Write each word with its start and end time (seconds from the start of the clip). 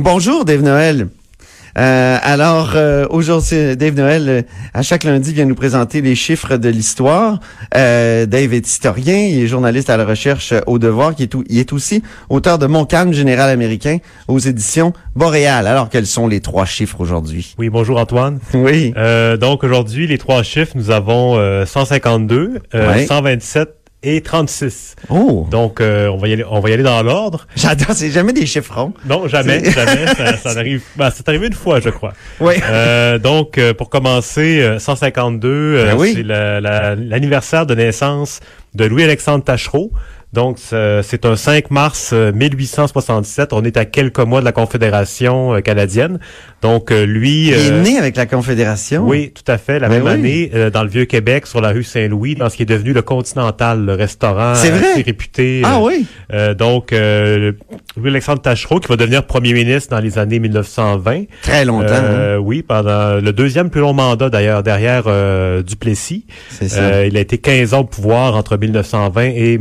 Bonjour 0.00 0.44
Dave 0.44 0.62
Noël. 0.62 1.08
Euh, 1.76 2.18
alors 2.22 2.72
euh, 2.76 3.06
aujourd'hui, 3.10 3.76
Dave 3.76 3.94
Noël, 3.94 4.28
euh, 4.28 4.42
à 4.74 4.82
chaque 4.82 5.02
lundi, 5.02 5.32
vient 5.32 5.44
nous 5.44 5.56
présenter 5.56 6.00
les 6.00 6.14
chiffres 6.14 6.56
de 6.56 6.68
l'histoire. 6.68 7.40
Euh, 7.76 8.24
Dave 8.26 8.54
est 8.54 8.66
historien, 8.66 9.16
il 9.16 9.42
est 9.42 9.48
journaliste 9.48 9.90
à 9.90 9.96
la 9.96 10.04
recherche 10.04 10.54
au 10.66 10.78
Devoir, 10.78 11.16
qui 11.16 11.24
est 11.24 11.26
tout, 11.26 11.42
il 11.48 11.58
est 11.58 11.72
aussi 11.72 12.02
auteur 12.30 12.58
de 12.58 12.66
Mon 12.66 12.84
calme 12.84 13.12
général 13.12 13.50
américain 13.50 13.98
aux 14.28 14.38
éditions 14.38 14.92
Boréal. 15.16 15.66
Alors 15.66 15.88
quels 15.88 16.06
sont 16.06 16.28
les 16.28 16.40
trois 16.40 16.64
chiffres 16.64 17.00
aujourd'hui? 17.00 17.56
Oui, 17.58 17.68
bonjour 17.68 17.98
Antoine. 17.98 18.38
Oui. 18.54 18.92
donc 19.40 19.64
aujourd'hui, 19.64 20.06
les 20.06 20.18
trois 20.18 20.44
chiffres, 20.44 20.72
nous 20.76 20.90
avons 20.90 21.36
152, 21.64 22.60
ouais. 22.72 23.06
127 23.06 23.77
et 24.02 24.20
36. 24.20 24.94
Oh. 25.08 25.46
Donc, 25.50 25.80
euh, 25.80 26.08
on 26.08 26.18
va 26.18 26.28
y 26.28 26.32
aller, 26.32 26.44
on 26.48 26.60
va 26.60 26.70
y 26.70 26.72
aller 26.72 26.82
dans 26.82 27.02
l'ordre. 27.02 27.46
J'adore, 27.56 27.92
c'est 27.92 28.10
jamais 28.10 28.32
des 28.32 28.46
chiffres 28.46 28.72
ronds. 28.74 28.94
Non, 29.06 29.26
jamais, 29.26 29.64
jamais. 29.70 30.06
ça, 30.16 30.36
ça 30.36 30.50
arrive, 30.50 30.82
ben, 30.96 31.10
c'est 31.14 31.28
arrivé 31.28 31.48
une 31.48 31.52
fois, 31.52 31.80
je 31.80 31.90
crois. 31.90 32.12
Oui. 32.40 32.54
Euh, 32.62 33.18
donc, 33.18 33.58
euh, 33.58 33.74
pour 33.74 33.90
commencer, 33.90 34.76
152, 34.78 35.84
Ben 35.84 35.96
oui. 35.96 36.12
c'est 36.14 36.22
l'anniversaire 36.22 37.66
de 37.66 37.74
naissance 37.74 38.40
de 38.74 38.84
Louis-Alexandre 38.84 39.42
Tachereau. 39.44 39.90
Donc, 40.32 40.58
c'est 40.58 41.24
un 41.24 41.36
5 41.36 41.70
mars 41.70 42.12
1867. 42.12 43.52
On 43.52 43.62
est 43.64 43.76
à 43.76 43.84
quelques 43.84 44.18
mois 44.20 44.40
de 44.40 44.44
la 44.44 44.52
Confédération 44.52 45.60
canadienne. 45.62 46.18
Donc, 46.62 46.90
lui... 46.90 47.48
Il 47.48 47.54
est 47.54 47.70
né 47.82 47.98
avec 47.98 48.16
la 48.16 48.26
Confédération? 48.26 49.04
Oui, 49.06 49.32
tout 49.34 49.50
à 49.50 49.58
fait. 49.58 49.78
La 49.78 49.88
Ben 49.88 49.96
même 50.02 50.04
oui. 50.04 50.10
année, 50.12 50.50
euh, 50.54 50.70
dans 50.70 50.82
le 50.82 50.88
Vieux-Québec, 50.88 51.46
sur 51.46 51.60
la 51.60 51.70
rue 51.70 51.82
Saint-Louis, 51.84 52.34
dans 52.34 52.48
ce 52.50 52.56
qui 52.56 52.62
est 52.64 52.66
devenu 52.66 52.92
le 52.92 53.02
Continental, 53.02 53.84
le 53.84 53.94
restaurant 53.94 54.54
C'est 54.54 54.70
vrai? 54.70 55.00
réputé. 55.02 55.62
Ah 55.64 55.76
euh, 55.78 55.84
oui. 55.86 56.06
euh, 56.32 56.54
donc, 56.54 56.92
euh, 56.92 57.52
Louis-Alexandre 57.96 58.42
Tachereau, 58.42 58.80
qui 58.80 58.88
va 58.88 58.96
devenir 58.96 59.24
premier 59.24 59.52
ministre 59.52 59.90
dans 59.90 60.00
les 60.00 60.18
années 60.18 60.38
1920. 60.40 61.24
Très 61.42 61.64
longtemps. 61.64 61.86
hein? 61.86 62.02
Euh, 62.04 62.36
Oui, 62.36 62.62
pendant 62.62 63.14
le 63.20 63.32
deuxième 63.32 63.70
plus 63.70 63.80
long 63.80 63.92
mandat 63.94 64.28
d'ailleurs, 64.30 64.62
derrière 64.62 65.04
euh, 65.06 65.62
Duplessis. 65.62 66.26
C'est 66.50 66.68
ça. 66.68 66.80
Euh, 66.80 67.06
il 67.06 67.16
a 67.16 67.20
été 67.20 67.38
15 67.38 67.74
ans 67.74 67.80
au 67.80 67.84
pouvoir 67.84 68.36
entre 68.36 68.56
1920 68.56 69.22
et 69.34 69.58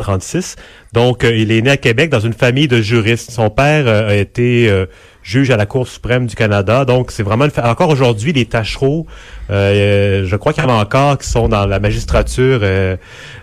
1936. 0.00 0.56
Donc, 0.92 1.24
euh, 1.24 1.34
il 1.34 1.52
est 1.52 1.62
né 1.62 1.70
à 1.70 1.76
Québec 1.76 2.10
dans 2.10 2.20
une 2.20 2.32
famille 2.32 2.66
de 2.68 2.80
juristes. 2.82 3.30
Son 3.30 3.48
père 3.50 3.84
euh, 3.86 4.08
a 4.10 4.14
été 4.14 4.68
euh, 4.68 4.86
juge 5.22 5.50
à 5.50 5.56
la 5.56 5.66
Cour 5.66 5.86
suprême 5.86 6.26
du 6.26 6.34
Canada. 6.34 6.84
Donc, 6.84 7.12
c'est 7.12 7.22
vraiment 7.22 7.44
une 7.44 7.50
fa- 7.52 7.70
encore 7.70 7.90
aujourd'hui 7.90 8.32
les 8.32 8.44
Tachereaux. 8.46 9.06
euh, 9.50 10.24
je 10.26 10.36
crois 10.36 10.52
qu'il 10.52 10.62
y 10.64 10.66
en 10.66 10.70
a 10.70 10.80
encore 10.82 11.18
qui 11.18 11.28
sont 11.28 11.48
dans 11.48 11.66
la 11.66 11.78
magistrature. 11.78 12.60
euh, 12.62 12.96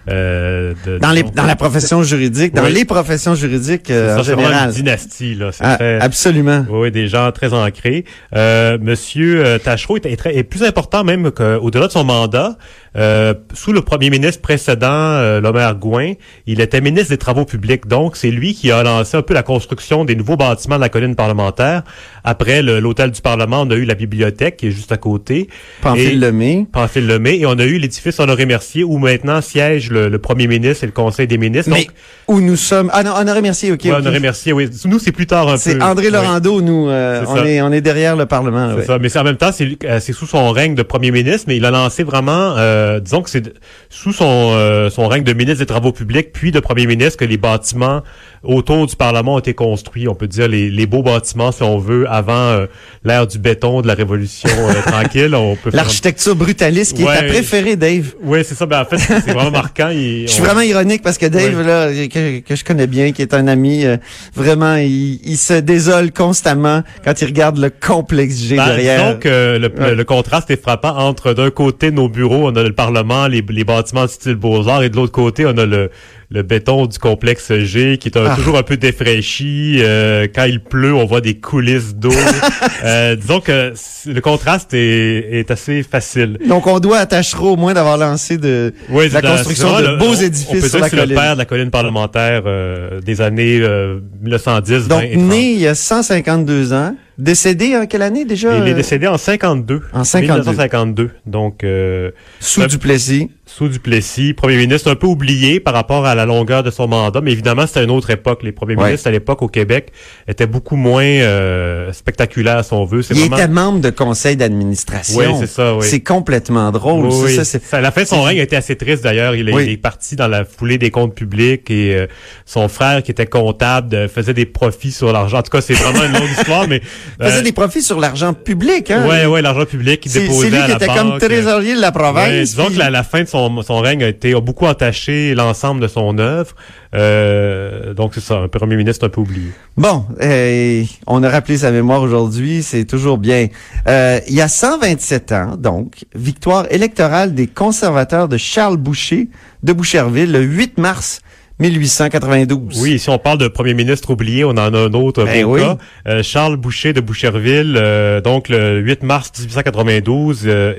euh, 0.09 0.73
de- 0.85 0.97
Dans, 0.97 1.11
les, 1.11 1.23
dans 1.23 1.43
la 1.45 1.55
profession 1.55 2.03
juridique, 2.03 2.53
dans 2.53 2.63
Oui. 2.63 2.73
les 2.73 2.85
professions 2.85 3.35
juridiques 3.35 3.89
euh, 3.91 4.15
en 4.15 4.17
ça, 4.17 4.23
c'est 4.23 4.31
vraiment 4.33 4.47
général. 4.49 4.69
une 4.69 4.75
dynastie 4.75 5.35
là. 5.35 5.51
Ah, 5.61 5.75
très- 5.75 5.99
absolument. 6.01 6.65
oui, 6.69 6.91
des 6.91 7.07
gens 7.07 7.31
très 7.31 7.53
ancrés. 7.53 8.03
Euh, 8.35 8.77
Monsieur 8.81 9.45
euh, 9.45 9.57
Tachereau 9.57 9.97
est, 9.97 10.05
est 10.05 10.15
très- 10.17 10.35
est 10.35 10.43
plus 10.43 10.63
important 10.63 11.03
même 11.05 11.31
qu'au-delà 11.31 11.87
de 11.87 11.91
son 11.91 12.03
mandat. 12.03 12.57
Euh, 12.95 13.35
sous 13.53 13.73
le 13.73 13.81
premier 13.81 14.09
ministre 14.09 14.41
précédent, 14.41 14.87
euh, 14.89 15.39
Lomer 15.39 15.69
Gouin, 15.80 16.13
il 16.47 16.61
était 16.61 16.81
ministre 16.81 17.09
des 17.09 17.17
Travaux 17.17 17.36
publics. 17.45 17.87
Donc, 17.87 18.15
c'est 18.17 18.31
lui 18.31 18.53
qui 18.53 18.71
a 18.71 18.83
lancé 18.83 19.17
un 19.17 19.21
peu 19.21 19.33
la 19.33 19.43
construction 19.43 20.05
des 20.05 20.15
nouveaux 20.15 20.37
bâtiments 20.37 20.75
de 20.75 20.81
la 20.81 20.89
colline 20.89 21.15
parlementaire. 21.15 21.83
Après 22.23 22.61
l'hôtel 22.61 23.11
du 23.11 23.21
Parlement, 23.21 23.61
on 23.61 23.71
a 23.71 23.75
eu 23.75 23.86
la 23.86 23.95
bibliothèque 23.95 24.58
qui 24.58 24.67
est 24.67 24.71
juste 24.71 24.92
à 24.92 24.98
côté. 24.98 25.48
Pamphile 25.81 26.20
Lemay. 26.20 26.65
Pamphile 26.71 27.08
Lemay. 27.08 27.37
Et 27.39 27.45
on 27.45 27.58
a 27.58 27.64
eu 27.65 27.77
l'édifice 27.77 28.20
Honoré 28.20 28.45
Mercier 28.45 28.83
où 28.83 28.98
maintenant 28.98 29.42
siège 29.42 29.89
le, 29.92 30.09
le 30.09 30.20
premier 30.20 30.48
ministre 30.48 30.83
et 30.83 30.87
le 30.87 30.93
conseil 30.93 31.27
des 31.27 31.37
ministres. 31.37 31.71
Mais 31.71 31.86
Donc, 31.86 31.92
où 32.27 32.42
nous 32.42 32.55
sommes. 32.58 32.89
Ah 32.93 33.03
non, 33.03 33.14
Honoré 33.15 33.42
Mercier, 33.42 33.71
ok. 33.71 33.81
ouais, 33.86 33.92
ok. 33.92 33.98
Honoré 33.99 34.19
Mercier, 34.19 34.52
oui. 34.54 34.69
Nous, 34.86 34.99
c'est 34.99 35.11
plus 35.11 35.27
tard 35.27 35.48
un 35.48 35.54
peu. 35.54 35.58
C'est 35.58 35.81
André. 35.81 36.09
Laurando, 36.09 36.61
nous. 36.61 36.89
euh, 36.89 37.23
on, 37.27 37.37
est, 37.45 37.61
on 37.61 37.71
est 37.71 37.81
derrière 37.81 38.15
le 38.15 38.25
Parlement. 38.25 38.69
C'est 38.71 38.77
ouais. 38.80 38.86
ça, 38.86 38.99
mais 38.99 39.09
c'est 39.09 39.19
en 39.19 39.23
même 39.23 39.37
temps, 39.37 39.52
c'est 39.52 39.77
euh, 39.86 39.99
c'est 39.99 40.14
sous 40.14 40.25
son 40.25 40.52
règne 40.52 40.73
de 40.75 40.83
premier 40.83 41.11
ministre, 41.11 41.45
mais 41.48 41.58
il 41.58 41.65
a 41.65 41.71
lancé 41.71 42.04
vraiment, 42.04 42.55
euh, 42.58 42.99
disons 42.99 43.21
que 43.21 43.30
c'est 43.30 43.54
sous 43.89 44.14
son 44.14 44.87
son 44.89 45.08
règne 45.08 45.23
de 45.23 45.33
ministre 45.33 45.59
des 45.59 45.65
Travaux 45.65 45.92
publics, 45.92 46.31
puis 46.33 46.52
de 46.52 46.59
premier 46.59 46.87
ministre, 46.87 47.17
que 47.17 47.25
les 47.27 47.38
bâtiments 47.38 48.02
autour 48.43 48.87
du 48.87 48.95
Parlement 48.95 49.36
ont 49.36 49.39
été 49.39 49.53
construits. 49.53 50.08
On 50.08 50.15
peut 50.15 50.27
dire 50.27 50.48
les, 50.48 50.70
les 50.70 50.86
beaux 50.86 51.03
bâtiments, 51.03 51.52
si 51.52 51.64
on 51.64 51.77
veut, 51.77 52.05
avant 52.09 52.33
euh, 52.33 52.65
l'ère 53.03 53.27
du 53.27 53.39
béton, 53.39 53.81
de 53.81 53.87
la 53.87 53.93
Révolution 53.93 54.49
euh, 54.49 54.73
tranquille. 54.86 55.33
On 55.36 55.55
peut 55.55 55.71
faire- 55.71 55.77
L'architecture 55.77 56.36
brutaliste 56.36 56.95
qui 56.95 57.03
est 57.03 57.05
ta 57.05 57.23
préférée, 57.23 57.75
Dave. 57.75 58.14
Oui, 58.21 58.39
c'est 58.43 58.55
ça. 58.55 58.65
Ben, 58.65 58.81
en 58.81 58.86
fait, 58.86 58.98
c'est 58.98 59.31
vraiment 59.31 59.52
marquant. 59.52 59.89
Je 59.92 60.25
suis 60.27 60.42
vraiment 60.43 60.61
ironique 60.61 61.02
parce 61.02 61.17
que 61.17 61.25
Dave, 61.25 61.58
Ouais. 61.58 61.64
là, 61.64 61.87
que, 62.08 62.39
que 62.39 62.55
je 62.55 62.64
connais 62.64 62.87
bien, 62.87 63.11
qui 63.11 63.21
est 63.21 63.33
un 63.33 63.48
ami, 63.48 63.86
euh, 63.86 63.98
vraiment, 64.36 64.75
il, 64.75 65.19
il 65.23 65.37
se 65.37 65.54
désole 65.59 66.11
constamment 66.11 66.83
quand 67.04 67.21
il 67.21 67.25
regarde 67.25 67.58
le 67.58 67.69
complexe 67.69 68.37
G 68.43 68.55
Ben, 68.55 68.65
derrière. 68.67 69.19
que 69.19 69.58
le, 69.58 69.67
Ouais. 69.77 69.95
le 69.95 70.04
contraste 70.04 70.49
est 70.49 70.61
frappant 70.61 70.95
entre 70.98 71.33
d'un 71.33 71.49
côté 71.52 71.92
nos 71.92 72.09
bureaux, 72.09 72.48
on 72.49 72.55
a 72.55 72.64
le 72.64 72.73
Parlement, 72.73 73.27
les, 73.27 73.43
les 73.48 73.64
bâtiments 73.64 74.04
de 74.05 74.09
style 74.09 74.36
Beaux-Arts, 74.36 74.83
et 74.83 74.89
de 74.89 74.95
l'autre 74.95 75.11
côté, 75.11 75.45
on 75.45 75.58
a 75.58 75.65
le, 75.65 75.89
le 76.30 76.42
béton 76.43 76.86
du 76.87 76.98
complexe 76.99 77.54
G 77.54 77.98
qui 77.98 78.08
est 78.09 78.17
un- 78.17 78.27
Ah. 78.32 78.36
toujours 78.36 78.58
un 78.58 78.64
peu 78.64 78.77
défraîchi. 78.77 79.77
Euh, 79.80 80.27
quand 80.33 80.45
il 80.45 80.60
pleut, 80.60 80.93
on 80.93 81.05
voit 81.05 81.21
des 81.21 81.36
coulisses 81.39 81.95
d'eau. 81.95 82.11
euh, 82.83 83.15
disons 83.15 83.39
que 83.39 83.73
le 84.05 84.21
contraste 84.21 84.73
est, 84.73 85.39
est 85.39 85.52
assez 85.52 85.83
facile. 85.83 86.37
Donc, 86.48 86.67
on 86.67 86.80
doit 86.80 86.98
à 86.99 87.05
Tachereau 87.05 87.54
au 87.54 87.55
moins 87.58 87.73
d'avoir 87.73 87.98
lancé 87.98 88.37
de, 88.37 88.73
Oui, 88.89 89.10
de 89.10 89.14
la 89.14 89.21
construction 89.21 89.70
de 89.77 89.83
vraiment 89.83 89.98
beaux 89.98 90.11
le- 90.14 90.17
on- 90.17 90.21
édifices 90.21 90.48
On 90.49 90.54
peut 90.54 90.60
sur 90.61 90.70
dire 90.70 90.80
la 90.82 90.89
que 90.89 90.95
le 90.95 91.16
père 91.16 91.33
de 91.33 91.37
la 91.39 91.45
colline 91.45 91.70
parlementaire 91.71 92.43
euh, 92.45 92.99
des 93.02 93.21
années 93.21 93.60
euh, 93.61 93.99
1910, 94.21 94.87
20 94.87 94.87
Donc, 94.87 95.04
et 95.04 95.14
30. 95.14 95.23
né 95.30 95.52
il 95.54 95.60
y 95.60 95.67
a 95.67 95.76
152 95.76 96.73
ans, 96.73 96.95
décédé 97.17 97.76
en 97.76 97.86
quelle 97.88 98.02
année 98.02 98.26
déjà? 98.26 98.58
Il 98.58 98.67
est 98.67 98.72
euh, 98.72 98.76
décédé 98.76 99.08
en 99.08 99.17
52. 99.17 99.82
En 99.94 100.04
52. 100.04 100.33
1952. 100.52 101.10
Donc, 101.26 101.64
euh, 101.64 102.11
Sous 102.39 102.66
Duplessis. 102.67 103.30
sous 103.45 103.70
Duplessis, 103.70 104.33
premier 104.33 104.58
ministre 104.58 104.92
un 104.92 104.95
peu 104.95 105.08
oublié 105.08 105.60
par 105.60 105.73
rapport 105.73 106.05
à 106.05 106.16
la 106.16 106.26
longueur 106.26 106.64
de 106.64 106.70
son 106.72 106.88
mandat, 106.88 107.22
mais 107.22 107.32
évidemment, 107.32 107.66
c'était 107.66 107.83
une 107.83 107.92
autre 107.92 108.10
époque. 108.10 108.44
Les 108.44 108.52
premiers 108.52 108.76
Ouais. 108.76 108.86
ministres 108.86 109.08
à 109.08 109.11
l'époque 109.11 109.42
au 109.42 109.48
Québec 109.48 109.92
étaient 110.28 110.45
beaucoup 110.48 110.76
moins 110.76 111.04
euh, 111.04 111.92
spectaculaires, 111.94 112.64
si 112.64 112.73
on 112.73 112.86
veut. 112.86 113.02
C'est 113.02 113.14
Il 113.16 113.22
vraiment... 113.22 113.38
était 113.38 113.48
membre 113.48 113.80
de 113.82 113.89
conseil 113.89 114.36
d'administration. 114.36 115.17
Oui, 115.17 115.26
c'est 115.39 115.48
ça, 115.48 115.76
oui. 115.76 115.86
C'est 115.88 116.02
complètement 116.02 116.72
drôle. 116.72 117.05
Oui, 117.08 117.34
ça, 117.44 117.82
la 117.82 117.92
fin 117.92 118.04
de 118.04 118.08
son 118.08 118.22
règne 118.22 118.39
a 118.39 118.44
été 118.44 118.55
assez 118.55 118.76
triste 118.76 119.04
d'ailleurs. 119.04 119.34
Il, 119.36 119.49
Oui. 119.54 119.64
il 119.66 119.72
est 119.72 119.78
parti 119.78 120.16
dans 120.16 120.28
la 120.28 120.45
foulée 120.45 120.78
des 120.78 120.92
comptes 120.92 121.16
publics 121.16 121.72
et 121.72 121.95
euh, 121.95 122.08
son 122.45 122.67
frère 122.67 123.02
qui 123.02 123.11
était 123.11 123.26
comptable 123.26 123.95
euh, 123.95 124.08
faisait 124.08 124.34
des 124.34 124.45
profits 124.45 124.92
sur 124.92 125.11
l'argent. 125.11 125.39
En 125.39 125.44
tout 125.44 125.52
cas, 125.52 125.61
c'est 125.61 125.73
vraiment 125.73 126.04
une 126.04 126.14
longue 126.14 126.30
histoire, 126.38 126.67
mais 126.67 126.82
faisait 127.21 127.39
euh, 127.39 127.41
des 127.41 127.51
profits 127.51 127.81
sur 127.81 127.99
l'argent 127.99 128.33
public. 128.33 128.91
Hein? 128.91 129.07
ouais, 129.07 129.25
ouais, 129.25 129.41
l'argent 129.41 129.65
public 129.65 130.03
déposait 130.12 130.41
c'est 130.44 130.50
lui 130.50 130.57
à 130.57 130.65
qui 130.65 130.71
était 130.73 130.88
banque. 130.88 130.97
comme 130.97 131.19
trésorier 131.19 131.75
de 131.75 131.81
la 131.81 131.88
Ouais, 131.88 131.94
province. 131.94 132.50
disons 132.50 132.65
puis- 132.65 132.75
que 132.75 132.79
la, 132.79 132.89
la 132.89 133.03
fin 133.03 133.21
de 133.23 133.27
son, 133.27 133.62
son 133.62 133.79
règne 133.79 134.03
a 134.03 134.07
été 134.07 134.33
a 134.33 134.41
beaucoup 134.41 134.65
entaché 134.65 135.33
l'ensemble 135.35 135.81
de 135.81 135.88
son 135.88 136.18
œuvre. 136.19 136.53
Euh, 136.95 137.94
donc 137.94 138.13
c'est 138.13 138.21
ça, 138.23 138.35
un 138.38 138.47
premier 138.47 138.75
ministre 138.75 139.06
un 139.06 139.09
peu 139.09 139.21
oublié. 139.21 139.51
Bon, 139.75 140.06
euh, 140.21 140.83
on 141.06 141.21
a 141.23 141.29
rappelé 141.29 141.57
sa 141.57 141.71
mémoire 141.71 142.01
aujourd'hui, 142.01 142.63
c'est 142.63 142.86
toujours 142.86 143.18
bien. 143.18 143.48
Euh, 143.88 144.19
il 144.27 144.33
y 144.36 144.42
a 144.42 144.48
127 144.48 145.31
ans, 145.31 145.56
donc, 145.57 146.06
victoire 146.15 146.65
électorale 146.71 147.33
des 147.36 147.48
conservateurs 147.48 148.27
de 148.27 148.38
Charles 148.38 148.77
Boucher 148.77 149.30
de 149.63 149.74
Boucherville 149.74 150.31
le 150.31 150.42
8 150.42 150.77
mars 150.77 151.19
1892. 151.59 152.80
Oui, 152.81 153.00
si 153.00 153.09
on 153.09 153.18
parle 153.18 153.39
de 153.39 153.48
premier 153.48 153.74
ministre 153.74 154.12
oublié, 154.12 154.44
on 154.44 154.51
en 154.51 154.57
a 154.74 154.77
un 154.80 154.94
autre 154.94 155.25
Ben 155.25 155.44
oui. 155.44 155.62
cas. 155.62 155.77
Euh, 156.07 156.21
Charles 156.21 156.56
Boucher 156.56 156.94
de 156.94 157.01
Boucherville, 157.01 157.75
euh, 157.77 158.21
donc 158.21 158.50
le 158.50 158.80
8 158.80 159.01
mars 159.04 159.31
1892, 159.39 160.44
euh, 160.45 160.75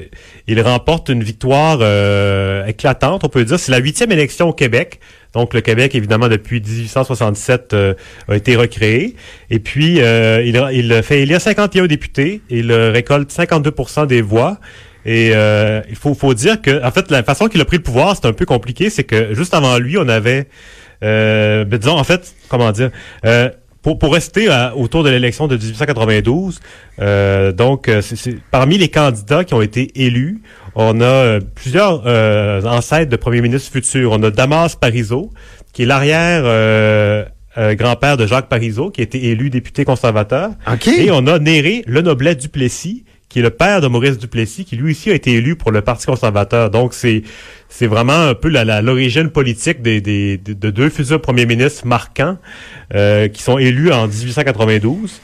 il 0.46 0.60
remporte 0.60 1.08
une 1.08 1.24
victoire 1.24 1.78
euh, 1.80 2.64
éclatante, 2.66 3.24
on 3.24 3.28
peut 3.28 3.44
dire. 3.44 3.58
C'est 3.58 3.72
la 3.72 3.78
huitième 3.78 4.12
élection 4.12 4.48
au 4.48 4.52
Québec. 4.52 5.00
Donc 5.34 5.52
le 5.52 5.60
Québec, 5.60 5.94
évidemment, 5.94 6.28
depuis 6.28 6.60
1867, 6.60 7.74
euh, 7.74 7.94
a 8.28 8.36
été 8.36 8.56
recréé. 8.56 9.14
Et 9.50 9.58
puis, 9.58 10.00
euh, 10.00 10.42
il, 10.44 10.62
il 10.72 11.02
fait 11.02 11.20
élire 11.22 11.40
51 11.40 11.86
députés. 11.86 12.40
Il 12.50 12.72
récolte 12.72 13.30
52 13.30 13.72
des 14.06 14.22
voix. 14.22 14.58
Et 15.08 15.30
euh, 15.32 15.80
il 15.88 15.96
faut, 15.96 16.12
faut 16.12 16.34
dire 16.34 16.60
que, 16.60 16.84
en 16.84 16.90
fait, 16.90 17.10
la 17.10 17.22
façon 17.22 17.48
qu'il 17.48 17.62
a 17.62 17.64
pris 17.64 17.78
le 17.78 17.82
pouvoir, 17.82 18.14
c'est 18.14 18.28
un 18.28 18.34
peu 18.34 18.44
compliqué. 18.44 18.90
C'est 18.90 19.04
que 19.04 19.32
juste 19.32 19.54
avant 19.54 19.78
lui, 19.78 19.96
on 19.96 20.06
avait, 20.06 20.48
euh, 21.02 21.64
ben, 21.64 21.78
disons, 21.78 21.96
en 21.96 22.04
fait, 22.04 22.34
comment 22.50 22.70
dire, 22.72 22.90
euh, 23.24 23.48
pour, 23.80 23.98
pour 23.98 24.12
rester 24.12 24.50
autour 24.76 25.04
de 25.04 25.08
l'élection 25.08 25.48
de 25.48 25.56
1892, 25.56 26.60
euh, 27.00 27.52
donc 27.52 27.90
c'est 28.02 28.36
parmi 28.50 28.76
les 28.76 28.90
candidats 28.90 29.44
qui 29.44 29.54
ont 29.54 29.62
été 29.62 29.90
élus, 30.04 30.42
on 30.74 31.00
a 31.00 31.38
plusieurs 31.54 32.04
ancêtres 32.66 33.10
de 33.10 33.16
premiers 33.16 33.40
ministres 33.40 33.72
futurs. 33.72 34.12
On 34.12 34.22
a 34.22 34.30
Damas 34.30 34.76
Parizeau, 34.76 35.30
qui 35.72 35.84
est 35.84 35.86
l'arrière 35.86 36.42
grand-père 37.56 38.18
de 38.18 38.26
Jacques 38.26 38.50
Parizeau, 38.50 38.90
qui 38.90 39.00
a 39.00 39.04
été 39.04 39.24
élu 39.24 39.48
député 39.48 39.86
conservateur. 39.86 40.50
Et 40.98 41.10
on 41.10 41.26
a 41.26 41.38
Néré 41.38 41.82
Le 41.86 42.02
Noblet 42.02 42.34
Duplessis, 42.34 43.04
qui 43.38 43.42
le 43.42 43.50
père 43.50 43.80
de 43.80 43.86
Maurice 43.86 44.18
Duplessis, 44.18 44.64
qui 44.64 44.74
lui 44.76 44.90
aussi 44.90 45.10
a 45.10 45.14
été 45.14 45.32
élu 45.32 45.54
pour 45.54 45.70
le 45.70 45.80
Parti 45.80 46.06
conservateur. 46.06 46.70
Donc, 46.70 46.92
c'est 46.92 47.22
c'est 47.68 47.86
vraiment 47.86 48.28
un 48.30 48.34
peu 48.34 48.48
l'origine 48.48 49.30
politique 49.30 49.80
des, 49.80 50.00
des, 50.00 50.38
de 50.38 50.70
deux 50.70 50.90
futurs 50.90 51.20
premiers 51.20 51.46
ministres 51.46 51.86
marquants 51.86 52.38
euh, 52.94 53.28
qui 53.28 53.42
sont 53.42 53.58
élus 53.58 53.92
en 53.92 54.08
1892. 54.08 55.20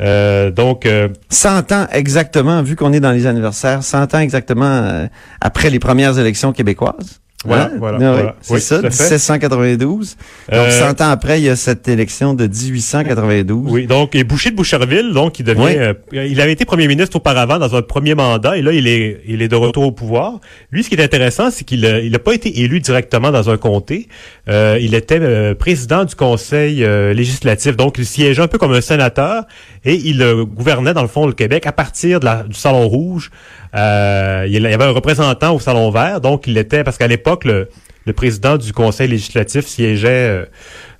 Euh, 0.00 0.50
donc, 0.50 0.86
euh, 0.86 1.08
100 1.28 1.72
ans 1.72 1.86
exactement, 1.92 2.62
vu 2.62 2.76
qu'on 2.76 2.92
est 2.92 3.00
dans 3.00 3.12
les 3.12 3.26
anniversaires, 3.26 3.82
100 3.82 4.14
ans 4.14 4.20
exactement 4.20 4.64
euh, 4.64 5.06
après 5.40 5.68
les 5.68 5.80
premières 5.80 6.18
élections 6.18 6.52
québécoises. 6.52 7.20
Voilà, 7.44 7.66
hein? 7.66 7.76
voilà, 7.78 8.36
C'est 8.40 8.58
ça, 8.58 8.82
1792. 8.82 10.16
Donc, 10.50 10.58
euh, 10.58 10.70
100 10.70 11.00
ans 11.02 11.10
après, 11.10 11.40
il 11.40 11.44
y 11.44 11.48
a 11.48 11.54
cette 11.54 11.86
élection 11.86 12.34
de 12.34 12.48
1892. 12.48 13.70
Oui, 13.70 13.86
donc, 13.86 14.16
et 14.16 14.24
Boucher 14.24 14.50
de 14.50 14.56
Boucherville, 14.56 15.12
donc, 15.12 15.38
il 15.38 15.44
devient, 15.44 15.76
euh, 15.76 15.94
il 16.12 16.40
avait 16.40 16.50
été 16.50 16.64
premier 16.64 16.88
ministre 16.88 17.16
auparavant 17.16 17.60
dans 17.60 17.76
un 17.76 17.82
premier 17.82 18.16
mandat, 18.16 18.56
et 18.56 18.62
là, 18.62 18.72
il 18.72 18.88
est, 18.88 19.20
il 19.24 19.40
est 19.40 19.46
de 19.46 19.54
retour 19.54 19.84
au 19.84 19.92
pouvoir. 19.92 20.40
Lui, 20.72 20.82
ce 20.82 20.88
qui 20.88 20.96
est 20.96 21.02
intéressant, 21.02 21.52
c'est 21.52 21.62
qu'il 21.62 21.82
n'a 21.82 22.00
il 22.00 22.18
pas 22.18 22.34
été 22.34 22.60
élu 22.60 22.80
directement 22.80 23.30
dans 23.30 23.50
un 23.50 23.56
comté. 23.56 24.08
Euh, 24.48 24.76
il 24.80 24.96
était 24.96 25.20
euh, 25.20 25.54
président 25.54 26.04
du 26.04 26.16
conseil 26.16 26.84
législatif, 27.14 27.76
donc 27.76 27.98
il 27.98 28.06
siégeait 28.06 28.42
un 28.42 28.48
peu 28.48 28.58
comme 28.58 28.72
un 28.72 28.80
sénateur, 28.80 29.44
et 29.84 29.94
il 29.94 30.24
gouvernait, 30.56 30.92
dans 30.92 31.02
le 31.02 31.08
fond, 31.08 31.24
le 31.24 31.34
Québec 31.34 31.68
à 31.68 31.72
partir 31.72 32.18
de 32.18 32.24
la, 32.24 32.42
du 32.42 32.56
Salon 32.56 32.88
Rouge, 32.88 33.30
euh, 33.74 34.46
il 34.46 34.52
y 34.52 34.66
avait 34.66 34.84
un 34.84 34.90
représentant 34.90 35.54
au 35.54 35.60
Salon 35.60 35.90
Vert, 35.90 36.20
donc 36.20 36.46
il 36.46 36.56
était, 36.56 36.84
parce 36.84 36.96
qu'à 36.96 37.06
l'époque, 37.06 37.27
le, 37.44 37.68
président 38.14 38.56
du 38.56 38.72
Conseil 38.72 39.08
législatif 39.08 39.66
siégeait, 39.66 40.08
euh, 40.08 40.44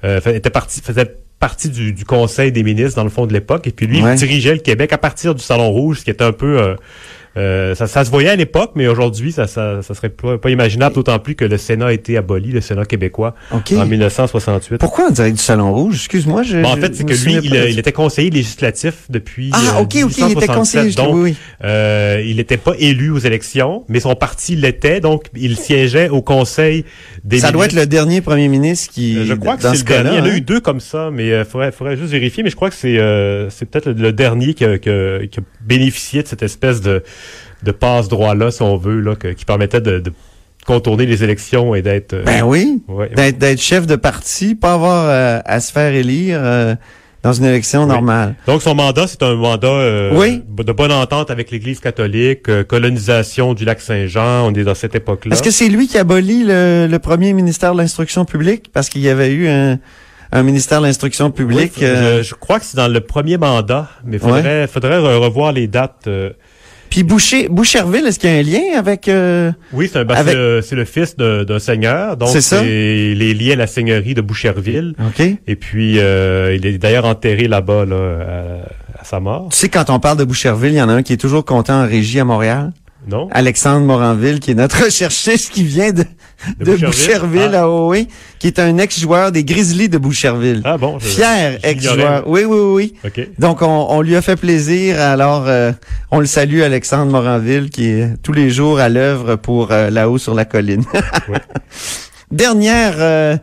euh, 0.05 0.21
était 0.33 0.51
parti, 0.51 0.81
faisait 0.81 1.17
partie 1.39 1.71
du, 1.71 2.05
Conseil 2.05 2.53
des 2.53 2.63
ministres, 2.63 2.97
dans 2.97 3.05
le 3.05 3.11
fond 3.11 3.27
de 3.27 3.33
l'époque, 3.33 3.67
et 3.67 3.71
puis 3.71 3.87
lui, 3.87 3.99
il 3.99 4.15
dirigeait 4.15 4.55
le 4.55 4.61
Québec 4.61 4.93
à 4.93 4.99
partir 4.99 5.35
du 5.35 5.43
Salon 5.43 5.71
Rouge, 5.71 6.01
ce 6.01 6.05
qui 6.05 6.11
était 6.11 6.25
un 6.25 6.33
peu 6.33 6.61
euh, 6.61 6.75
ça, 7.75 7.87
ça, 7.87 8.05
se 8.05 8.11
voyait 8.11 8.31
à 8.31 8.37
l'époque, 8.37 8.73
mais 8.75 8.87
aujourd'hui, 8.89 9.33
ça, 9.33 9.47
ça, 9.47 9.83
ça, 9.83 9.95
serait 9.95 10.09
pas, 10.09 10.51
imaginable, 10.51 10.95
d'autant 10.95 11.19
plus 11.19 11.35
que 11.35 11.45
le 11.45 11.59
Sénat 11.59 11.87
a 11.87 11.93
été 11.93 12.17
aboli, 12.17 12.53
le 12.53 12.61
Sénat 12.61 12.85
québécois, 12.85 13.35
en 13.51 13.87
1968. 13.87 14.79
Pourquoi 14.79 15.07
on 15.09 15.11
dirait 15.11 15.31
du 15.31 15.39
Salon 15.39 15.73
Rouge? 15.73 15.97
Excuse-moi. 15.97 16.43
Je, 16.43 16.59
en 16.59 16.77
fait, 16.77 16.95
c'est 16.95 17.05
que 17.05 17.13
lui, 17.13 17.39
il, 17.43 17.55
il, 17.55 17.79
était 17.79 17.93
conseiller 17.93 18.31
législatif 18.31 19.05
depuis 19.09 19.51
Ah, 19.53 19.79
euh, 19.79 19.83
OK, 19.83 19.97
OK, 20.05 20.19
il 20.19 20.33
était 20.33 20.47
conseiller. 20.47 20.93
Donc, 20.93 21.15
oui, 21.15 21.37
Euh, 21.65 22.23
il 22.25 22.37
n'était 22.37 22.57
pas 22.57 22.73
élu 22.79 23.11
aux 23.11 23.19
élections, 23.19 23.85
mais 23.89 24.01
son 24.01 24.15
parti 24.15 24.57
l'était, 24.57 25.01
donc 25.01 25.27
il 25.37 25.57
siégeait 25.57 26.09
au 26.09 26.23
Conseil 26.23 26.85
des 27.25 27.41
Ça 27.41 27.51
doit 27.51 27.67
être 27.67 27.73
le 27.73 27.87
dernier 27.87 28.21
premier 28.21 28.49
ministre 28.49 28.93
qui... 28.93 29.19
Euh, 29.19 29.25
je 29.25 29.35
crois 29.35 29.57
que 29.57 29.63
c'est 29.63 29.77
le 29.77 29.83
dernier. 29.83 30.11
Il 30.11 30.19
y 30.19 30.21
en 30.21 30.25
a 30.25 30.29
eu 30.29 30.39
hein? 30.39 30.45
deux 30.45 30.61
comme 30.61 30.81
ça, 30.81 31.11
mais 31.13 31.27
il 31.27 31.33
euh, 31.33 31.45
faudrait, 31.45 31.73
faudrait 31.73 31.97
juste 31.97 32.13
vérifier, 32.13 32.43
mais 32.43 32.51
je 32.51 32.57
crois 32.57 32.71
que 32.71 32.77
c'est 32.77 32.99
c'est 33.51 33.67
peut-être 33.67 33.89
le, 33.89 34.13
dernier 34.13 34.55
qui 34.55 34.65
a, 34.65 34.79
qui 34.79 34.89
a 34.89 35.43
bénéficié 35.61 36.23
de 36.23 36.29
cette 36.29 36.43
espèce 36.43 36.81
de 36.81 37.03
de 37.63 37.73
passe-droit-là, 37.73 38.51
si 38.51 38.63
on 38.63 38.77
veut, 38.77 39.01
là, 39.01 39.15
qui 39.17 39.45
permettait 39.45 39.81
de, 39.81 40.03
contourner 40.67 41.07
les 41.07 41.25
élections 41.25 41.75
et 41.75 41.81
d'être... 41.81 42.13
Euh, 42.13 42.25
ben 42.25 42.43
oui, 42.43 42.83
d'être 43.17 43.61
chef 43.61 43.87
de 43.87 43.97
parti, 43.97 44.55
pas 44.55 44.75
avoir 44.75 45.07
euh, 45.09 45.41
à 45.47 45.61
se 45.61 45.73
faire 45.73 45.95
élire 45.95 46.39
euh, 46.43 46.75
dans 47.23 47.33
une 47.33 47.47
élection 47.47 47.87
normale. 47.87 48.35
Donc 48.47 48.61
son 48.61 48.75
mandat, 48.75 49.07
c'est 49.07 49.23
un 49.23 49.35
mandat 49.35 50.11
oui. 50.13 50.43
de 50.47 50.73
bonne 50.73 50.93
entente 50.93 51.31
avec 51.31 51.51
l'Église 51.51 51.81
catholique, 51.81 52.67
colonisation 52.67 53.55
du 53.55 53.65
lac 53.65 53.81
Saint-Jean, 53.81 54.47
on 54.47 54.53
est 54.53 54.65
dans 54.65 54.75
cette 54.75 54.95
époque-là. 54.95 55.33
Est-ce 55.33 55.43
que 55.43 55.51
c'est 55.51 55.69
lui 55.69 55.89
qui 55.89 55.97
abolit 55.97 56.45
le, 56.45 56.87
le 56.87 56.99
premier 56.99 57.33
ministère 57.33 57.73
de 57.73 57.79
l'Instruction 57.79 58.27
publique? 58.27 58.71
Parce 58.71 58.91
qu'il 58.91 59.01
y 59.01 59.09
avait 59.09 59.33
eu 59.33 59.49
un 59.49 59.79
un 60.31 60.43
ministère 60.43 60.83
de 60.83 60.87
l'instruction 60.87 61.31
publique. 61.31 61.73
je, 61.79 62.35
crois 62.35 62.61
que 62.61 62.67
c'est 62.67 62.77
dans 62.77 62.89
le 62.89 63.01
premier 63.01 63.39
mandat, 63.39 63.89
mais 64.05 64.19
faudrait 64.19 64.67
faudrait 64.67 64.99
revoir 64.99 65.53
les 65.53 65.67
dates. 65.67 66.07
Puis 66.91 67.03
Boucher, 67.03 67.49
Boucherville, 67.49 68.07
est-ce 68.07 68.19
qu'il 68.19 68.31
y 68.31 68.33
a 68.33 68.37
un 68.37 68.43
lien 68.43 68.79
avec... 68.79 69.09
Euh, 69.09 69.53
oui, 69.73 69.91
c'est, 69.93 70.05
le, 70.05 70.85
fils 70.85 71.17
d'un 71.17 71.59
seigneur. 71.59 72.17
Donc, 72.17 72.31
c'est 72.31 72.63
les 72.63 73.35
liens 73.35 73.53
à 73.53 73.57
la 73.57 73.67
seigneurie 73.67 74.15
de 74.15 74.21
Boucherville. 74.21 74.95
OK. 74.99 75.27
Et 75.47 75.57
puis, 75.57 75.99
euh, 75.99 76.55
il 76.55 76.67
est 76.67 76.79
d'ailleurs 76.79 77.05
enterré 77.05 77.49
là-bas, 77.49 77.85
là, 77.85 78.63
à, 78.99 79.05
sa 79.05 79.21
mort. 79.21 79.49
Tu 79.51 79.59
sais, 79.59 79.69
quand 79.69 79.91
on 79.91 80.01
parle 80.01 80.19
de 80.19 80.25
Boucherville, 80.25 80.73
il 80.73 80.79
y 80.79 80.83
en 80.83 80.89
a 80.89 80.95
un 80.95 81.03
qui 81.03 81.13
est 81.13 81.19
toujours 81.19 81.45
content 81.45 81.83
en 81.83 81.87
régie 81.87 82.21
à 82.21 82.25
Montréal? 82.25 82.73
Non? 83.09 83.29
Alexandre 83.33 83.87
Moranville, 83.87 84.39
qui 84.39 84.51
est 84.51 84.55
notre 84.55 84.85
recherchiste 84.85 85.51
qui 85.51 85.65
vient 85.65 85.93
de, 85.93 86.05
de, 86.61 86.77
Boucherville, 86.77 87.55
ah. 87.55 87.69
oui, 87.69 88.09
qui 88.39 88.47
est 88.47 88.59
un 88.59 88.77
ex-joueur 88.77 89.33
des 89.33 89.45
Grizzlies 89.45 89.89
de 89.89 89.97
Boucherville. 89.97 90.61
Ah 90.65 90.77
bon? 90.77 90.99
Fier 90.99 91.59
ex-joueur. 91.63 92.29
Oui, 92.29 92.45
oui, 92.45 92.93
oui. 93.03 93.23
Donc, 93.39 93.63
on, 93.63 94.01
lui 94.03 94.15
a 94.15 94.21
fait 94.21 94.37
plaisir. 94.37 95.01
Alors, 95.01 95.49
euh, 95.49 95.73
on 96.11 96.21
le 96.21 96.27
salue, 96.27 96.61
Alexandre 96.61 97.11
Moranville, 97.11 97.71
qui 97.71 97.87
est 97.87 98.23
tous 98.23 98.33
les 98.33 98.51
jours 98.51 98.79
à 98.79 98.91
l'œuvre 98.91 99.37
pour 99.37 99.73
euh, 99.73 99.89
là-haut 99.89 100.19
sur 100.19 100.35
la 100.35 100.45
colline. 100.45 100.85
Dernière... 102.31 102.95
Euh, 102.99 103.37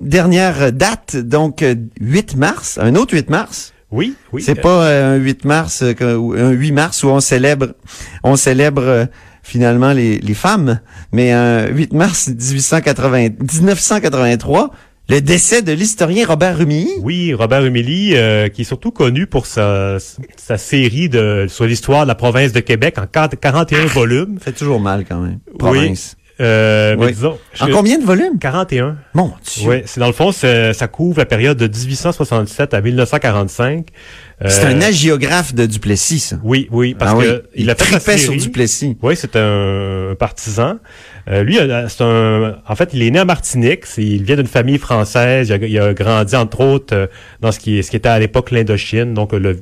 dernière 0.00 0.72
date, 0.72 1.16
donc 1.16 1.62
8 2.00 2.36
mars, 2.36 2.78
un 2.80 2.94
autre 2.94 3.12
8 3.14 3.28
mars. 3.28 3.74
Oui, 3.92 4.14
oui. 4.32 4.42
C'est 4.42 4.54
pas 4.54 4.84
euh, 4.84 5.16
un 5.16 5.16
8 5.16 5.44
mars, 5.44 5.82
euh, 5.82 5.94
un 6.36 6.50
8 6.50 6.72
mars 6.72 7.02
où 7.02 7.08
on 7.08 7.20
célèbre, 7.20 7.74
on 8.22 8.36
célèbre 8.36 8.82
euh, 8.82 9.06
finalement 9.42 9.92
les, 9.92 10.18
les 10.18 10.34
femmes, 10.34 10.80
mais 11.12 11.32
un 11.32 11.66
8 11.66 11.92
mars 11.92 12.28
1880, 12.28 13.28
1983, 13.52 14.70
le 15.08 15.20
décès 15.20 15.62
de 15.62 15.72
l'historien 15.72 16.24
Robert 16.24 16.58
Rumilly. 16.58 16.88
Oui, 17.00 17.34
Robert 17.34 17.62
Rumilly, 17.62 18.14
qui 18.52 18.62
est 18.62 18.64
surtout 18.64 18.92
connu 18.92 19.26
pour 19.26 19.46
sa, 19.46 19.96
sa 20.36 20.56
série 20.56 21.08
de 21.08 21.46
sur 21.48 21.64
l'histoire 21.64 22.02
de 22.04 22.08
la 22.08 22.14
province 22.14 22.52
de 22.52 22.60
Québec 22.60 22.96
en 22.96 23.06
41 23.08 23.86
volumes. 23.86 24.38
Fait 24.38 24.52
toujours 24.52 24.78
mal 24.78 25.04
quand 25.08 25.20
même. 25.20 25.40
Province. 25.58 26.16
Euh, 26.40 26.96
mais 26.98 27.12
disons, 27.12 27.38
en 27.60 27.66
combien 27.68 27.98
de 27.98 28.04
volumes? 28.04 28.38
41. 28.40 28.96
Mon 29.12 29.32
Dieu. 29.44 29.68
Oui, 29.68 29.82
c'est 29.84 30.00
dans 30.00 30.06
le 30.06 30.12
fond, 30.12 30.32
ça 30.32 30.88
couvre 30.88 31.18
la 31.18 31.26
période 31.26 31.58
de 31.58 31.66
1867 31.66 32.72
à 32.72 32.80
1945. 32.80 33.88
c'est 34.46 34.64
un 34.64 34.80
euh, 34.80 34.86
agiographe 34.86 35.54
de 35.54 35.66
Duplessis, 35.66 36.20
ça. 36.20 36.36
Oui, 36.42 36.66
oui, 36.70 36.94
parce 36.98 37.12
ah 37.14 37.22
que 37.22 37.44
il, 37.54 37.68
a 37.68 37.74
fait 37.74 38.16
sur 38.16 38.32
Duplessis. 38.32 38.96
Oui, 39.02 39.16
c'est 39.16 39.36
un, 39.36 40.14
partisan. 40.18 40.78
Euh, 41.28 41.42
lui, 41.42 41.58
c'est 41.88 42.02
un, 42.02 42.56
en 42.66 42.74
fait, 42.74 42.90
il 42.94 43.02
est 43.02 43.10
né 43.10 43.18
à 43.18 43.26
Martinique. 43.26 43.84
il 43.98 44.22
vient 44.22 44.36
d'une 44.36 44.46
famille 44.46 44.78
française. 44.78 45.52
Il 45.60 45.78
a, 45.78 45.92
grandi 45.92 46.36
entre 46.36 46.60
autres 46.60 46.94
euh, 46.94 47.06
dans 47.42 47.52
ce 47.52 47.58
qui, 47.58 47.82
ce 47.82 47.90
qui 47.90 47.96
était 47.96 48.08
à 48.08 48.18
l'époque 48.18 48.50
l'Indochine, 48.50 49.12
donc 49.12 49.32
le, 49.32 49.60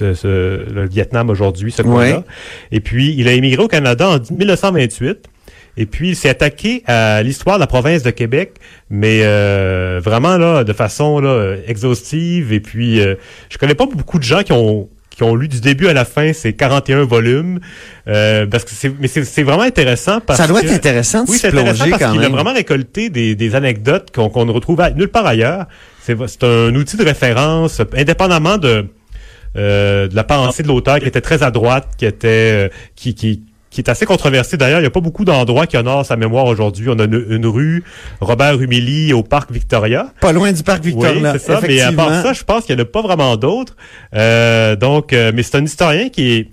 le 0.00 0.86
Vietnam 0.88 1.28
aujourd'hui, 1.28 1.72
ce 1.72 1.82
coin-là. 1.82 2.22
Et 2.70 2.78
puis, 2.78 3.16
il 3.18 3.26
a 3.26 3.32
émigré 3.32 3.62
au 3.64 3.68
Canada 3.68 4.08
en 4.10 4.18
1928. 4.32 5.29
Et 5.76 5.86
puis, 5.86 6.10
il 6.10 6.16
s'est 6.16 6.28
attaqué 6.28 6.82
à 6.86 7.22
l'histoire 7.22 7.56
de 7.56 7.60
la 7.60 7.66
province 7.66 8.02
de 8.02 8.10
Québec, 8.10 8.56
mais 8.90 9.20
euh, 9.22 10.00
vraiment 10.02 10.36
là, 10.36 10.64
de 10.64 10.72
façon 10.72 11.20
là, 11.20 11.56
exhaustive. 11.66 12.52
Et 12.52 12.60
puis, 12.60 13.00
euh, 13.00 13.14
je 13.48 13.58
connais 13.58 13.74
pas 13.74 13.86
beaucoup 13.86 14.18
de 14.18 14.24
gens 14.24 14.42
qui 14.42 14.52
ont 14.52 14.88
qui 15.20 15.24
ont 15.24 15.34
lu 15.34 15.48
du 15.48 15.60
début 15.60 15.86
à 15.88 15.92
la 15.92 16.06
fin 16.06 16.32
ces 16.32 16.54
41 16.54 17.04
volumes 17.04 17.60
euh, 18.08 18.46
parce 18.46 18.64
que 18.64 18.70
c'est 18.70 18.90
mais 18.98 19.06
c'est 19.06 19.42
vraiment 19.42 19.64
intéressant 19.64 20.20
parce 20.20 20.38
ça 20.38 20.46
doit 20.46 20.62
être 20.62 20.72
intéressant 20.72 21.24
de 21.24 21.30
oui 21.30 21.36
c'est 21.36 21.48
intéressant 21.48 21.90
parce 21.90 22.12
qu'il 22.12 22.24
a 22.24 22.28
vraiment 22.30 22.54
récolté 22.54 23.10
des, 23.10 23.34
des 23.34 23.54
anecdotes 23.54 24.10
qu'on 24.12 24.46
ne 24.46 24.50
retrouve 24.50 24.82
nulle 24.96 25.08
part 25.08 25.26
ailleurs 25.26 25.66
c'est 26.00 26.16
c'est 26.26 26.44
un 26.44 26.74
outil 26.74 26.96
de 26.96 27.04
référence 27.04 27.82
indépendamment 27.94 28.56
de 28.56 28.86
euh, 29.58 30.06
de 30.06 30.14
la 30.14 30.24
pensée 30.24 30.62
de 30.62 30.68
l'auteur 30.68 31.00
qui 31.00 31.06
était 31.06 31.20
très 31.20 31.42
à 31.42 31.50
droite 31.50 31.88
qui 31.98 32.06
était 32.06 32.70
qui, 32.94 33.14
qui 33.14 33.42
qui 33.70 33.80
est 33.80 33.88
assez 33.88 34.04
controversé. 34.04 34.56
D'ailleurs, 34.56 34.80
il 34.80 34.82
n'y 34.82 34.88
a 34.88 34.90
pas 34.90 35.00
beaucoup 35.00 35.24
d'endroits 35.24 35.66
qui 35.66 35.76
honorent 35.76 36.04
sa 36.04 36.16
mémoire 36.16 36.46
aujourd'hui. 36.46 36.88
On 36.88 36.98
a 36.98 37.04
une, 37.04 37.46
rue 37.46 37.84
Robert 38.20 38.58
Rumilly 38.58 39.12
au 39.12 39.22
parc 39.22 39.52
Victoria. 39.52 40.12
Pas 40.20 40.32
loin 40.32 40.52
du 40.52 40.62
parc 40.62 40.84
Victoria. 40.84 41.32
Oui, 41.32 41.38
c'est 41.38 41.52
ça. 41.52 41.60
Mais 41.62 41.80
à 41.80 41.92
part 41.92 42.22
ça, 42.22 42.32
je 42.32 42.42
pense 42.42 42.64
qu'il 42.64 42.74
n'y 42.74 42.82
en 42.82 42.84
a 42.84 42.88
pas 42.88 43.02
vraiment 43.02 43.36
d'autres. 43.36 43.76
Euh, 44.14 44.74
donc, 44.76 45.12
euh, 45.12 45.30
mais 45.34 45.42
c'est 45.42 45.56
un 45.56 45.64
historien 45.64 46.08
qui 46.08 46.32
est 46.32 46.48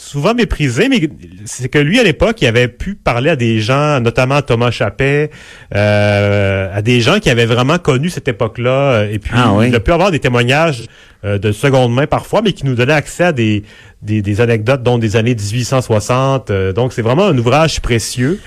souvent 0.00 0.34
méprisé, 0.34 0.88
mais 0.88 1.08
c'est 1.44 1.68
que 1.68 1.78
lui, 1.78 2.00
à 2.00 2.02
l'époque, 2.02 2.40
il 2.40 2.46
avait 2.46 2.68
pu 2.68 2.94
parler 2.94 3.30
à 3.30 3.36
des 3.36 3.60
gens, 3.60 4.00
notamment 4.00 4.40
Thomas 4.40 4.70
Chappet, 4.70 5.30
euh, 5.74 6.74
à 6.74 6.80
des 6.80 7.00
gens 7.00 7.20
qui 7.20 7.28
avaient 7.28 7.46
vraiment 7.46 7.78
connu 7.78 8.08
cette 8.08 8.26
époque-là. 8.26 9.04
Et 9.04 9.18
puis, 9.18 9.34
ah 9.36 9.54
il 9.64 9.74
a 9.74 9.80
pu 9.80 9.92
avoir 9.92 10.10
des 10.10 10.18
témoignages 10.18 10.86
euh, 11.24 11.38
de 11.38 11.52
seconde 11.52 11.94
main 11.94 12.06
parfois, 12.06 12.40
mais 12.42 12.52
qui 12.52 12.64
nous 12.64 12.74
donnaient 12.74 12.94
accès 12.94 13.24
à 13.24 13.32
des, 13.32 13.62
des, 14.02 14.40
anecdotes, 14.40 14.82
dont 14.82 14.96
des 14.96 15.16
années 15.16 15.34
1860. 15.34 16.50
Euh, 16.50 16.72
donc, 16.72 16.94
c'est 16.94 17.02
vraiment 17.02 17.26
un 17.26 17.36
ouvrage 17.36 17.80
précieux. 17.80 18.40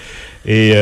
Et 0.46 0.74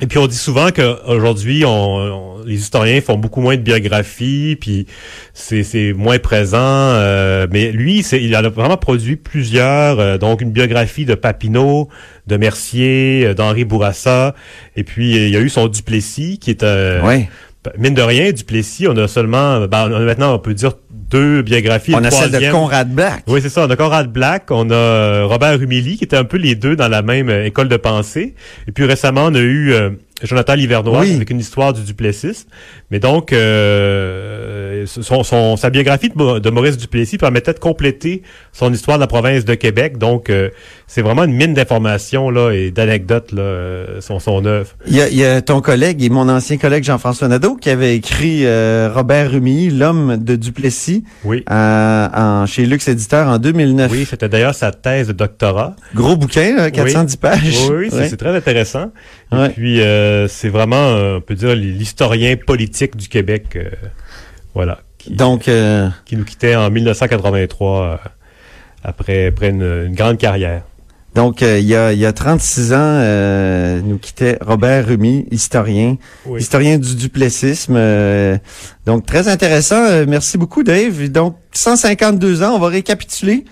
Et 0.00 0.06
puis 0.06 0.18
on 0.18 0.26
dit 0.26 0.36
souvent 0.36 0.70
qu'aujourd'hui, 0.70 1.64
on, 1.64 2.36
les 2.46 2.54
historiens 2.54 3.00
font 3.00 3.16
beaucoup 3.16 3.40
moins 3.40 3.56
de 3.56 3.62
biographies, 3.62 4.56
puis 4.60 4.86
c'est 5.34 5.92
moins 5.92 6.18
présent. 6.18 6.58
Euh, 6.60 7.46
mais 7.50 7.72
lui, 7.72 8.00
il 8.00 8.34
a 8.34 8.42
vraiment 8.48 8.76
produit 8.76 9.16
plusieurs, 9.16 9.98
euh, 9.98 10.18
donc 10.18 10.40
une 10.40 10.52
biographie 10.52 11.04
de 11.04 11.14
Papineau, 11.14 11.88
de 12.26 12.36
Mercier, 12.36 13.24
euh, 13.24 13.34
d'Henri 13.34 13.64
Bourassa, 13.64 14.34
et 14.76 14.84
puis 14.84 15.16
il 15.16 15.30
y 15.30 15.36
a 15.36 15.40
eu 15.40 15.48
son 15.48 15.68
Duplessis, 15.68 16.38
qui 16.38 16.50
est 16.50 16.62
ouais. 16.62 17.28
mine 17.78 17.94
de 17.94 18.02
rien, 18.02 18.32
Duplessis, 18.32 18.86
on 18.88 18.96
a 18.96 19.08
seulement, 19.08 19.66
ben, 19.66 19.88
maintenant 19.88 20.34
on 20.34 20.38
peut 20.38 20.54
dire 20.54 20.72
deux 21.10 21.42
biographies. 21.42 21.94
On 21.94 22.04
a 22.04 22.10
celle 22.10 22.30
de 22.30 22.50
Conrad 22.50 22.90
Black. 22.90 23.24
Oui, 23.26 23.40
c'est 23.42 23.48
ça. 23.48 23.66
On 23.66 23.70
a 23.70 23.76
Conrad 23.76 24.10
Black, 24.10 24.50
on 24.50 24.70
a 24.70 24.74
euh, 24.74 25.26
Robert 25.26 25.58
Rumilly, 25.58 25.96
qui 25.96 26.04
étaient 26.04 26.16
un 26.16 26.24
peu 26.24 26.36
les 26.36 26.54
deux 26.54 26.76
dans 26.76 26.88
la 26.88 27.02
même 27.02 27.28
euh, 27.28 27.44
école 27.44 27.68
de 27.68 27.76
pensée. 27.76 28.34
Et 28.66 28.72
puis 28.72 28.84
récemment, 28.84 29.26
on 29.26 29.34
a 29.34 29.40
eu 29.40 29.72
euh, 29.72 29.90
Jonathan 30.22 30.54
Livernois 30.54 31.02
avec 31.02 31.30
une 31.30 31.40
histoire 31.40 31.72
du 31.72 31.82
Duplessis. 31.82 32.46
Mais 32.90 32.98
donc, 32.98 33.30
son, 34.86 35.56
sa 35.56 35.70
biographie 35.70 36.08
de, 36.08 36.50
Maurice 36.50 36.76
Duplessis 36.76 37.18
permettait 37.18 37.52
de 37.52 37.58
compléter 37.58 38.22
son 38.52 38.72
histoire 38.72 38.98
de 38.98 39.02
la 39.02 39.06
province 39.06 39.44
de 39.44 39.54
Québec. 39.54 39.98
Donc, 39.98 40.32
c'est 40.86 41.02
vraiment 41.02 41.24
une 41.24 41.34
mine 41.34 41.54
d'informations 41.54 42.30
là 42.30 42.52
et 42.52 42.70
d'anecdotes 42.70 43.32
là, 43.32 44.00
son, 44.00 44.18
son 44.18 44.44
œuvre. 44.46 44.70
Il 44.86 44.96
y, 44.96 45.24
a, 45.24 45.42
ton 45.42 45.60
collègue 45.60 46.02
et 46.02 46.08
mon 46.08 46.28
ancien 46.28 46.56
collègue 46.56 46.84
Jean-François 46.84 47.28
Nadeau 47.28 47.56
qui 47.56 47.70
avait 47.70 47.96
écrit 47.96 48.44
Robert 48.88 49.30
Rumilly, 49.32 49.70
l'homme 49.70 50.16
de 50.16 50.36
Duplessis 50.36 51.04
oui. 51.24 51.44
en, 51.50 52.44
chez 52.46 52.66
Lux 52.66 52.86
Éditeur 52.88 53.28
en 53.28 53.38
2009. 53.38 53.90
Oui, 53.90 54.06
c'était 54.08 54.28
d'ailleurs 54.28 54.54
sa 54.54 54.72
thèse 54.72 55.08
de 55.08 55.12
doctorat. 55.12 55.76
Gros 55.94 56.16
bouquin, 56.16 56.70
410 56.70 57.16
pages. 57.16 57.40
Oui, 57.70 57.88
oui 57.92 58.06
c'est 58.08 58.16
très 58.16 58.34
intéressant. 58.34 58.92
Et 59.32 59.48
puis, 59.50 59.80
euh, 59.80 60.28
c'est 60.28 60.48
vraiment, 60.48 61.16
on 61.16 61.20
peut 61.20 61.34
dire, 61.34 61.54
l'historien 61.54 62.36
politique 62.36 62.96
du 62.96 63.08
Québec. 63.08 63.58
Euh, 64.56 64.58
voilà. 64.58 64.78
Qui, 64.98 65.10
Donc, 65.12 65.48
euh, 65.48 65.88
qui 66.04 66.16
nous 66.16 66.24
quittait 66.24 66.56
en 66.56 66.70
1983 66.70 68.00
après, 68.82 69.26
après 69.26 69.50
une 69.50 69.94
grande 69.94 70.18
carrière. 70.18 70.62
Donc, 71.16 71.42
euh, 71.42 71.58
il, 71.58 71.64
y 71.66 71.74
a, 71.74 71.94
il 71.94 71.98
y 71.98 72.04
a 72.04 72.12
36 72.12 72.74
ans, 72.74 72.76
euh, 72.78 73.80
nous 73.82 73.96
quittait 73.96 74.36
Robert 74.42 74.86
Rumi, 74.86 75.26
historien, 75.30 75.96
historien 76.36 76.76
du 76.76 76.94
duplessisme. 76.94 77.74
Euh, 77.74 78.36
donc, 78.84 79.06
très 79.06 79.26
intéressant. 79.26 80.04
merci 80.06 80.36
beaucoup, 80.36 80.62
Dave. 80.62 81.08
Donc, 81.08 81.36
152 81.52 82.42
ans, 82.42 82.54
on 82.54 82.58
va 82.58 82.68
récapituler. 82.68 83.46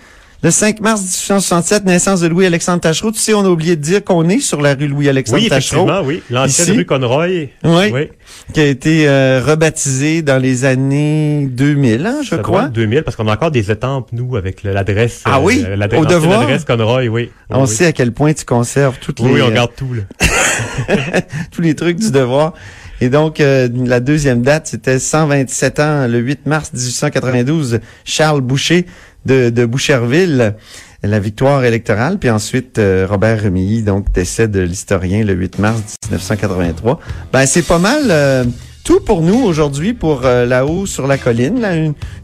Le 0.45 0.51
5 0.51 0.79
mars 0.79 1.01
1867, 1.01 1.85
naissance 1.85 2.21
de 2.21 2.27
Louis-Alexandre 2.27 2.79
Tachereau. 2.79 3.11
Tu 3.11 3.17
sais, 3.17 3.33
on 3.33 3.43
a 3.43 3.49
oublié 3.49 3.75
de 3.75 3.81
dire 3.81 4.03
qu'on 4.03 4.29
est 4.29 4.39
sur 4.39 4.61
la 4.61 4.75
rue 4.75 4.87
Louis-Alexandre 4.87 5.41
oui, 5.41 5.49
Tachereau. 5.49 5.89
Oui, 6.03 6.21
L'ancienne 6.29 6.77
rue 6.77 6.85
Conroy. 6.85 7.47
Oui, 7.63 7.91
oui. 7.91 8.09
Qui 8.53 8.59
a 8.59 8.67
été 8.67 9.09
euh, 9.09 9.41
rebaptisée 9.43 10.21
dans 10.21 10.39
les 10.39 10.63
années 10.63 11.47
2000, 11.49 12.05
hein, 12.05 12.19
je 12.23 12.35
crois. 12.35 12.67
2000, 12.67 13.01
parce 13.01 13.17
qu'on 13.17 13.27
a 13.27 13.33
encore 13.33 13.49
des 13.49 13.71
étampes, 13.71 14.09
nous, 14.11 14.35
avec 14.35 14.61
l'adresse. 14.61 15.23
Ah 15.25 15.41
oui? 15.41 15.65
Euh, 15.67 15.97
au 15.97 16.05
devoir? 16.05 16.41
L'adresse 16.41 16.63
Conroy, 16.63 17.07
oui. 17.07 17.31
On 17.49 17.65
sait 17.65 17.87
à 17.87 17.91
quel 17.91 18.11
point 18.11 18.31
tu 18.31 18.45
conserves 18.45 18.99
toutes 19.01 19.21
les... 19.21 19.31
Oui, 19.31 19.41
on 19.41 19.49
garde 19.49 19.71
tout, 19.75 19.95
là. 19.95 20.03
Tous 21.51 21.61
les 21.63 21.73
trucs 21.73 21.97
du 21.97 22.11
devoir. 22.11 22.53
Et 23.01 23.09
donc, 23.09 23.39
euh, 23.39 23.67
la 23.85 23.99
deuxième 23.99 24.41
date, 24.41 24.67
c'était 24.67 24.99
127 24.99 25.79
ans, 25.79 26.07
le 26.07 26.19
8 26.19 26.45
mars 26.45 26.71
1892, 26.73 27.79
Charles 28.05 28.41
Boucher 28.41 28.85
de, 29.25 29.49
de 29.49 29.65
Boucherville, 29.65 30.55
la 31.03 31.19
victoire 31.19 31.65
électorale. 31.65 32.17
Puis 32.19 32.29
ensuite, 32.29 32.79
euh, 32.79 33.05
Robert 33.09 33.43
Remilly, 33.43 33.83
donc 33.83 34.11
décès 34.13 34.47
de 34.47 34.61
l'historien 34.61 35.23
le 35.23 35.33
8 35.33 35.59
mars 35.59 35.95
1983. 36.09 36.99
Ben, 37.33 37.45
c'est 37.45 37.63
pas 37.63 37.79
mal 37.79 38.03
euh, 38.09 38.45
tout 38.83 39.01
pour 39.01 39.21
nous 39.21 39.43
aujourd'hui 39.43 39.93
pour 39.93 40.21
là-haut 40.21 40.85
sur 40.85 41.07
la 41.07 41.17
colline. 41.17 41.59
Là, 41.59 41.75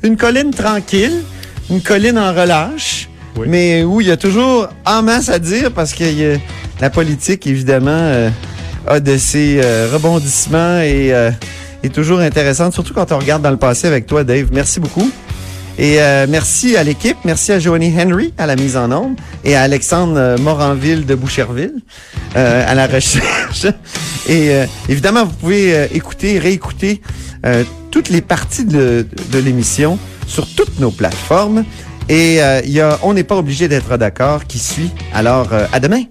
une, 0.04 0.16
colline 0.16 0.51
tranquille, 0.51 1.22
une 1.70 1.82
colline 1.82 2.18
en 2.18 2.34
relâche. 2.34 3.10
Mais 3.48 3.84
où 3.84 4.01
il 4.01 4.08
y 4.08 4.12
a 4.12 4.18
toujours 4.18 4.68
en 4.86 5.04
masse 5.04 5.30
à 5.30 5.40
dire 5.40 5.72
parce 5.72 5.94
que 5.94 6.38
la 6.82 6.90
politique, 6.90 7.48
évidemment, 7.48 8.30
a 8.88 9.00
de 9.00 9.17
ses 9.17 9.61
euh, 9.63 9.89
rebondissements 9.91 10.79
et 10.79 11.13
euh, 11.13 11.31
est 11.83 11.93
toujours 11.93 12.19
intéressante, 12.19 12.73
surtout 12.73 12.93
quand 12.93 13.11
on 13.11 13.19
regarde 13.19 13.41
dans 13.41 13.51
le 13.51 13.57
passé 13.57 13.88
avec 13.88 14.05
toi, 14.05 14.23
Dave. 14.23 14.50
Merci 14.51 14.79
beaucoup. 14.79 15.09
Et 15.77 16.01
euh, 16.01 16.27
merci 16.29 16.75
à 16.75 16.83
l'équipe, 16.83 17.17
merci 17.23 17.51
à 17.51 17.59
Joanie 17.59 17.93
Henry 17.97 18.33
à 18.38 18.45
la 18.45 18.55
mise 18.55 18.75
en 18.75 18.91
ombre 18.91 19.15
et 19.43 19.55
à 19.55 19.61
Alexandre 19.61 20.35
Moranville 20.39 21.05
de 21.05 21.15
Boucherville 21.15 21.75
à 22.35 22.75
la 22.75 22.88
recherche. 22.88 23.65
Et 24.29 24.51
évidemment, 24.88 25.25
vous 25.25 25.33
pouvez 25.33 25.88
écouter, 25.95 26.38
réécouter 26.39 27.01
toutes 27.89 28.09
les 28.09 28.21
parties 28.21 28.63
de, 28.63 29.05
de 29.31 29.39
l'émission 29.39 29.97
sur 30.27 30.47
toutes 30.47 30.79
nos 30.79 30.91
plateformes. 30.91 31.65
Et 32.07 32.35
il 32.63 32.71
y 32.71 32.79
a 32.79 33.00
On 33.01 33.13
n'est 33.13 33.23
pas 33.23 33.35
obligé 33.35 33.67
d'être 33.67 33.97
d'accord 33.97 34.45
qui 34.45 34.59
suit. 34.59 34.91
Alors, 35.13 35.50
à 35.73 35.79
demain. 35.79 36.03